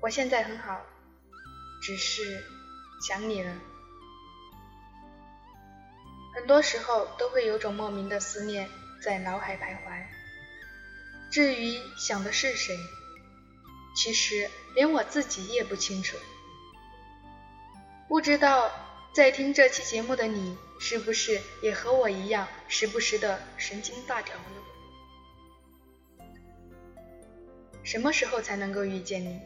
[0.00, 0.80] 我现在很好，
[1.82, 2.42] 只是
[3.06, 3.54] 想你了。
[6.34, 8.68] 很多时候都会有种莫名的思念
[9.02, 10.02] 在脑海徘徊。
[11.30, 12.76] 至于想的是谁，
[13.94, 16.16] 其实连我自己也不清楚。
[18.08, 18.70] 不知道
[19.12, 26.24] 在听这期节目的你，是不是也和我一样，时不时的神经大条呢？
[27.84, 29.40] 什么时候才能够遇见你？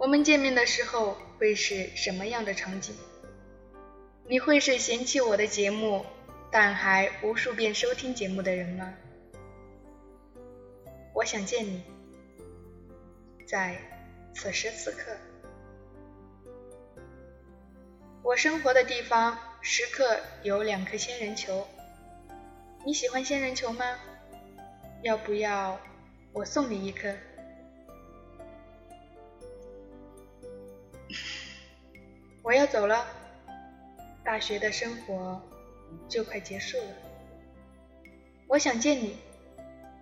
[0.00, 2.94] 我们见面的时候会是什么样的场景？
[4.26, 6.06] 你会是嫌弃我的节目，
[6.50, 8.94] 但还无数遍收听节目的人吗？
[11.12, 11.82] 我想见你，
[13.46, 13.76] 在
[14.32, 15.14] 此时此刻。
[18.22, 21.68] 我生活的地方时刻有两颗仙人球，
[22.86, 23.84] 你喜欢仙人球吗？
[25.02, 25.78] 要不要？
[26.32, 27.14] 我送你一颗。
[32.50, 33.06] 我要走了，
[34.24, 35.40] 大学的生活
[36.08, 36.94] 就快结束了。
[38.48, 39.16] 我想见你，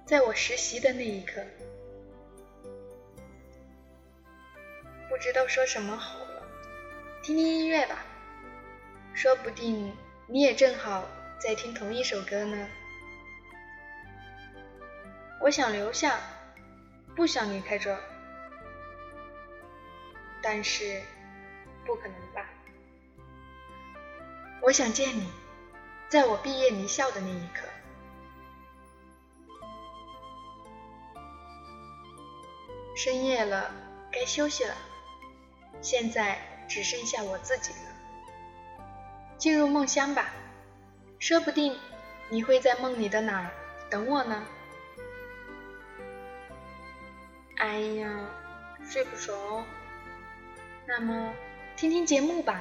[0.06, 1.44] 在我实习的那一刻。
[5.10, 6.42] 不知道说什么好了，
[7.22, 8.02] 听听音乐吧，
[9.12, 9.94] 说不定
[10.26, 11.06] 你也正好
[11.38, 12.66] 在听同一首歌呢。
[15.42, 16.18] 我想留下，
[17.14, 18.00] 不想离开这儿，
[20.42, 21.02] 但是
[21.88, 22.44] 不可能吧？
[24.60, 25.26] 我想见你，
[26.10, 27.66] 在我毕业离校的那一刻。
[32.94, 33.72] 深夜了，
[34.12, 34.74] 该休息了，
[35.80, 37.88] 现在只剩下我自己了。
[39.38, 40.28] 进入梦乡吧，
[41.18, 41.74] 说不定
[42.28, 43.50] 你会在梦里的哪儿
[43.88, 44.44] 等我呢？
[47.56, 48.28] 哎呀，
[48.84, 49.64] 睡不着。
[50.86, 51.32] 那么
[51.78, 52.60] 听听节目吧，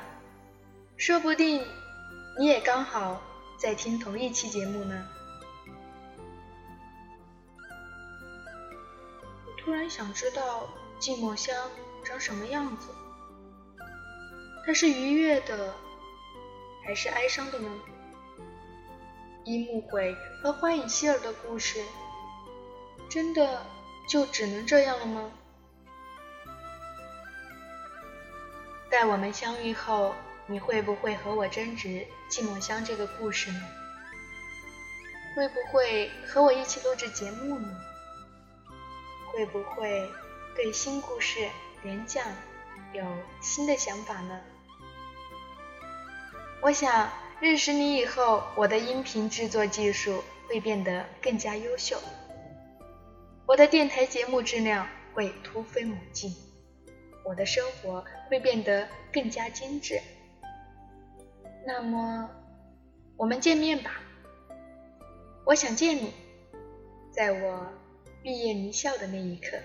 [0.95, 1.66] 说不定
[2.38, 3.19] 你也刚好
[3.57, 5.07] 在听同一期节目呢。
[9.47, 10.69] 我突然想知道
[11.00, 11.55] 寂寞乡
[12.03, 12.89] 长什么样子，
[14.63, 15.73] 它是愉悦的
[16.85, 17.72] 还是哀伤的呢？
[19.45, 21.84] 樱木悔和欢影希尔的故事，
[23.09, 23.66] 真的？
[24.07, 25.31] 就只能这样了吗？
[28.90, 30.16] 待我们相遇后，
[30.46, 31.88] 你会不会和我争执
[32.31, 33.62] 《寂寞乡》这个故事呢？
[35.36, 37.68] 会不会和我一起录制节目呢？
[39.31, 40.09] 会不会
[40.56, 41.47] 对新故事
[41.84, 42.24] 原匠
[42.94, 43.03] 有
[43.42, 44.40] 新的想法呢？
[46.62, 52.00] 我想认识你以后，我的音频制作技术会变得更加优秀。
[53.46, 56.34] 我的电台节目质量会突飞猛进，
[57.24, 60.00] 我的生活会变得更加精致。
[61.66, 62.30] 那么，
[63.18, 64.02] 我们见面吧。
[65.46, 66.14] 我想见你，
[67.12, 67.68] 在我
[68.22, 69.58] 毕业离校的那一刻。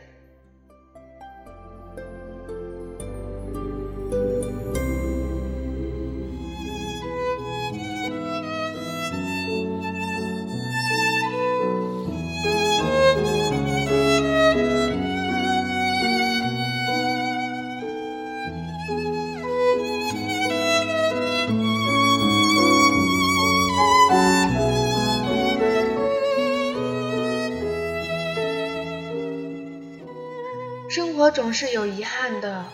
[30.93, 32.67] 生活总是有遗憾的，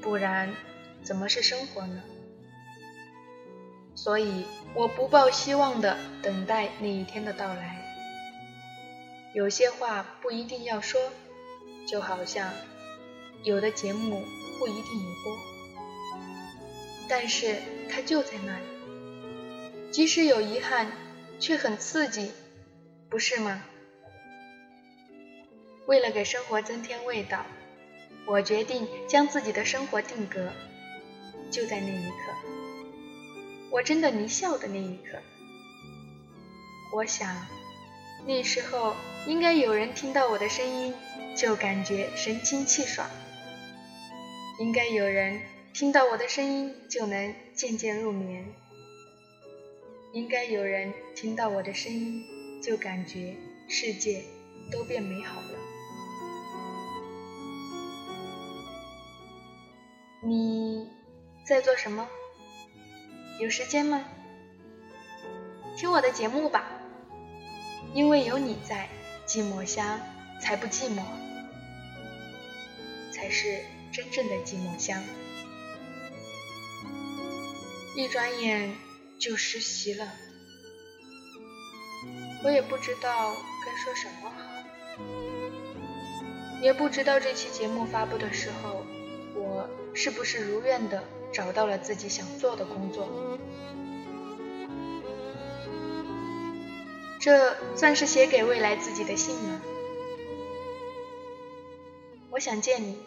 [0.00, 0.54] 不然
[1.02, 2.00] 怎么是生活呢？
[3.96, 4.44] 所以
[4.76, 7.84] 我不抱希望的等待那一天的到来。
[9.34, 11.10] 有些话不一定要说，
[11.84, 12.52] 就好像
[13.42, 14.22] 有的节目
[14.60, 15.36] 不一定有播，
[17.08, 17.56] 但是
[17.90, 18.64] 它就在那里，
[19.90, 20.92] 即使有遗憾，
[21.40, 22.30] 却很刺激，
[23.10, 23.64] 不是吗？
[25.86, 27.44] 为了给生活增添味道。
[28.26, 30.50] 我决定将自己的生活定格，
[31.50, 32.32] 就在那一刻，
[33.70, 35.18] 我真的离校的那一刻。
[36.92, 37.46] 我想，
[38.26, 38.94] 那时候
[39.26, 40.94] 应该有人听到我的声音
[41.36, 43.08] 就感觉神清气爽，
[44.58, 45.40] 应该有人
[45.74, 48.46] 听到我的声音就能渐渐入眠，
[50.12, 52.24] 应该有人听到我的声音
[52.62, 53.34] 就感觉
[53.68, 54.22] 世界
[54.70, 55.63] 都变美好了。
[60.26, 60.88] 你
[61.44, 62.08] 在做什么？
[63.38, 64.02] 有时间吗？
[65.76, 66.64] 听我的节目吧，
[67.92, 68.88] 因为有你在，
[69.26, 70.00] 寂寞乡
[70.40, 71.02] 才不寂寞，
[73.12, 73.60] 才是
[73.92, 75.02] 真正的寂寞乡。
[77.94, 78.74] 一转眼
[79.18, 80.10] 就实习了，
[82.42, 84.42] 我也不知道该说什么好，
[86.62, 88.86] 也不知道这期节目发布的时候，
[89.94, 93.08] 是不是如愿的找到了自己想做的工作。
[97.20, 99.62] 这算是写给未来自己的信吗？
[102.30, 102.98] 我想见你，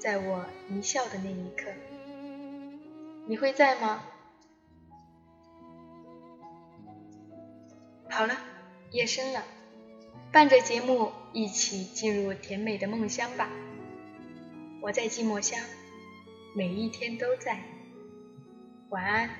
[0.00, 1.70] 在我一笑的那一刻，
[3.26, 4.02] 你会在吗？
[8.08, 8.36] 好了，
[8.90, 9.44] 夜深了，
[10.32, 13.48] 伴着节目一起进入甜美的梦乡吧。
[14.82, 15.56] 我在寂寞乡，
[16.56, 17.62] 每一天都在。
[18.90, 19.30] 晚安。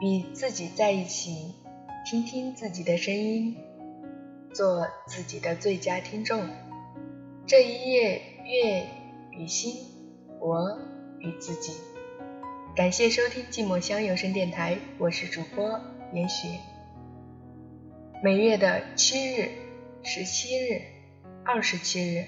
[0.00, 1.54] 与自己在一起，
[2.08, 3.56] 听听自己的声音，
[4.54, 6.48] 做自己的最佳听众。
[7.48, 8.86] 这一夜，月
[9.30, 9.72] 与星，
[10.38, 10.78] 我
[11.18, 11.72] 与自己。
[12.76, 15.80] 感谢收听寂寞乡有声电台，我是主播
[16.12, 16.46] 严雪。
[18.22, 19.48] 每月的七日、
[20.02, 20.82] 十七日、
[21.42, 22.26] 二十七日，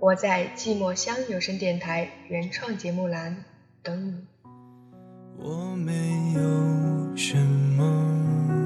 [0.00, 3.44] 我在寂寞乡有声电台原创节目栏
[3.84, 4.26] 等你。
[5.38, 8.61] 我没有什么，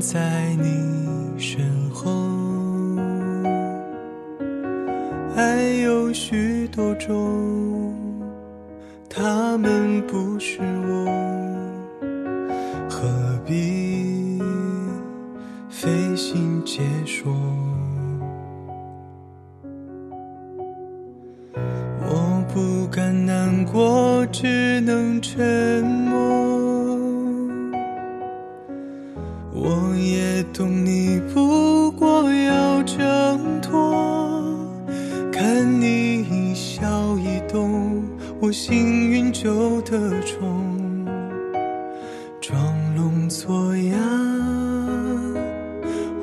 [0.00, 2.10] 在你身后，
[5.36, 7.94] 爱有许多种，
[9.08, 11.06] 他们不是我，
[12.88, 13.08] 何
[13.46, 14.40] 必
[15.68, 17.32] 费心解说？
[22.06, 26.53] 我不敢难过，只能沉默。
[35.44, 38.02] 看你一笑一动，
[38.40, 41.06] 我幸运就得宠。
[42.40, 42.58] 装
[42.96, 43.94] 聋作哑，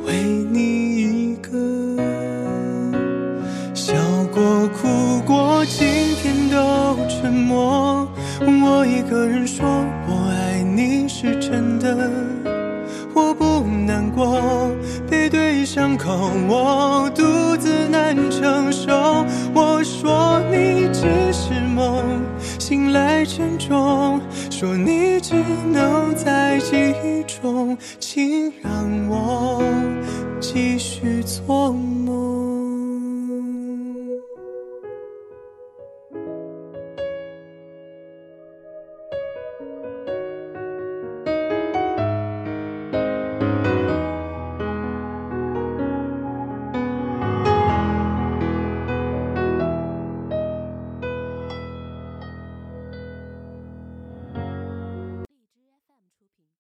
[0.07, 1.51] 为你一个，
[3.75, 3.93] 笑
[4.33, 5.63] 过哭过。
[5.65, 8.11] 今天都沉默，
[8.43, 9.63] 我一个人说
[10.07, 12.09] 我爱你是真的，
[13.13, 14.70] 我不难过，
[15.73, 16.11] 伤口
[16.49, 17.23] 我独
[17.55, 19.25] 自难承受。
[19.53, 22.03] 我说你只是梦，
[22.59, 24.19] 醒来沉重，
[24.49, 25.33] 说你只
[25.71, 28.69] 能在记忆中，请让
[29.07, 29.63] 我
[30.41, 32.00] 继续做梦。